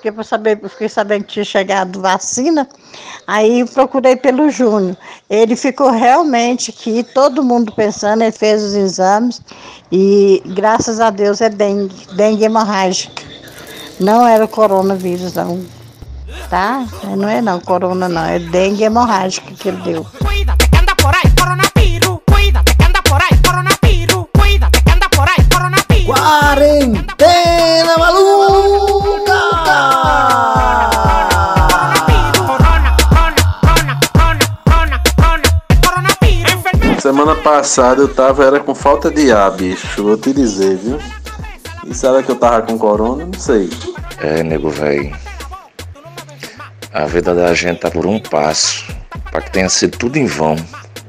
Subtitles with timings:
[0.00, 2.68] Para saber, fiquei sabendo que tinha chegado vacina,
[3.26, 4.96] aí procurei pelo Júnior.
[5.28, 9.42] Ele ficou realmente aqui, todo mundo pensando, ele fez os exames
[9.90, 13.24] e graças a Deus é dengue, dengue hemorrágica.
[13.98, 15.66] Não era coronavírus, não.
[16.48, 16.86] Tá?
[17.16, 20.06] Não é não, corona não, é dengue hemorrágica que ele deu.
[37.08, 40.02] Semana passada eu tava era com falta de ar, bicho.
[40.02, 40.98] Vou te dizer, viu?
[41.86, 43.24] E será que eu tava com corona?
[43.24, 43.70] Não sei.
[44.18, 45.16] É, nego, velho.
[46.92, 48.84] A vida da gente tá por um passo.
[49.30, 50.54] Pra que tenha sido tudo em vão.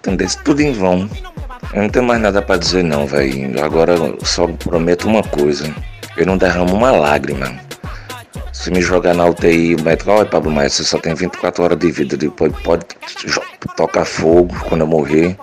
[0.00, 0.26] Entendeu?
[0.44, 1.08] Tudo em vão.
[1.72, 3.64] Eu não tenho mais nada para dizer não, velho.
[3.64, 5.72] Agora eu só prometo uma coisa.
[6.16, 7.56] Eu não derramo uma lágrima.
[8.52, 11.78] Se me jogar na UTI, o médico, olha Pablo Maia, você só tem 24 horas
[11.78, 12.16] de vida.
[12.16, 12.84] Depois pode
[13.76, 15.38] tocar fogo quando eu morrer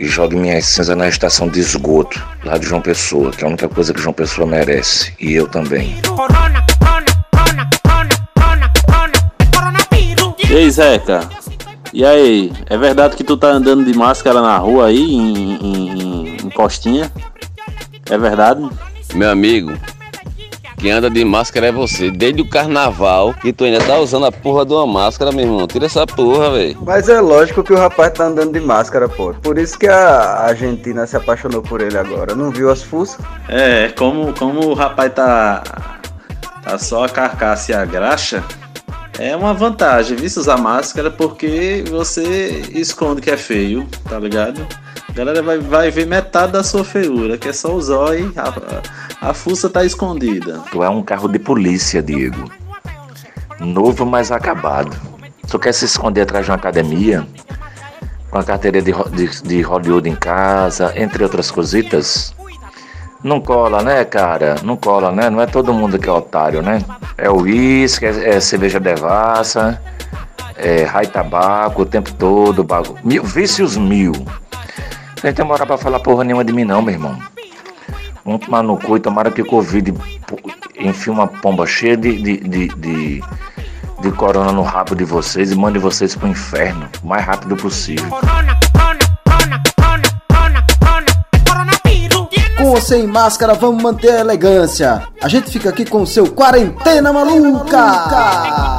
[0.00, 3.50] e jogue minhas cinzas na estação de esgoto lá de João Pessoa, que é a
[3.50, 5.12] única coisa que João Pessoa merece.
[5.20, 5.94] E eu também.
[10.48, 11.28] E aí, Zeca?
[11.92, 16.36] E aí, é verdade que tu tá andando de máscara na rua aí, em, em,
[16.36, 17.12] em postinha?
[18.08, 18.66] É verdade?
[19.14, 19.72] Meu amigo,
[20.80, 22.10] quem anda de máscara é você.
[22.10, 25.66] Desde o carnaval que tu ainda tá usando a porra de uma máscara, meu irmão.
[25.66, 26.78] Tira essa porra, velho.
[26.80, 29.34] Mas é lógico que o rapaz tá andando de máscara, pô.
[29.34, 32.34] Por isso que a Argentina se apaixonou por ele agora.
[32.34, 33.18] Não viu as fuças?
[33.48, 35.62] É, como, como o rapaz tá.
[36.62, 38.42] Tá só a carcaça e a graxa.
[39.18, 44.66] É uma vantagem, viu, usar máscara, porque você esconde que é feio, tá ligado?
[45.10, 48.32] A galera vai, vai ver metade da sua feiura, que é só os olhos,
[49.20, 50.60] a, fuça tá escondida.
[50.70, 52.50] Tu é um carro de polícia, Diego.
[53.58, 54.96] Novo, mas acabado.
[55.48, 57.26] Tu quer se esconder atrás de uma academia?
[58.30, 62.34] Com a carteira de, de, de Hollywood em casa, entre outras cositas?
[63.22, 64.56] Não cola, né, cara?
[64.62, 65.28] Não cola, né?
[65.28, 66.82] Não é todo mundo que é otário, né?
[67.18, 69.80] É uísque, é, é cerveja devassa,
[70.56, 72.96] é raio tabaco o tempo todo, bagu...
[73.04, 74.12] mil, vícios mil.
[74.12, 77.18] Não tem demorar pra falar porra nenhuma de mim não, meu irmão.
[78.30, 79.92] Vamos tomar no cu e tomara que o Covid
[80.78, 83.24] enfie uma pomba cheia de, de, de, de,
[84.00, 88.08] de corona no rabo de vocês e mande vocês pro inferno o mais rápido possível.
[92.56, 95.02] Com ou sem máscara, vamos manter a elegância.
[95.20, 98.78] A gente fica aqui com o seu Quarentena Maluca.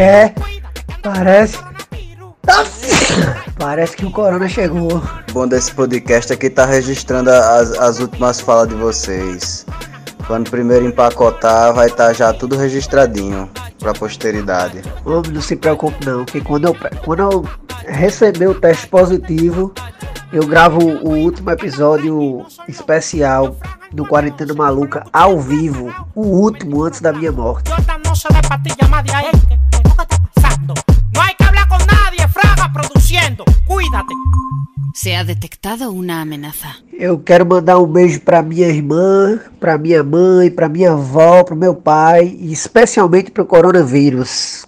[0.00, 0.32] É,
[1.02, 1.58] parece.
[3.58, 5.02] Parece que o corona chegou.
[5.28, 9.66] O bom desse podcast aqui tá registrando as, as últimas falas de vocês.
[10.26, 14.82] Quando primeiro empacotar, vai estar tá já tudo registradinho pra posteridade.
[15.04, 17.48] Homem, não se preocupe não, que quando eu, quando eu
[17.86, 19.72] receber o teste positivo,
[20.32, 23.56] eu gravo o último episódio especial
[23.92, 27.70] do Quarentena Maluca ao vivo, o último antes da minha morte.
[34.94, 36.74] Se ha detectado uma ameaça.
[36.92, 41.54] Eu quero mandar um beijo para minha irmã, para minha mãe, para minha avó, para
[41.54, 44.67] meu pai e especialmente para o coronavírus.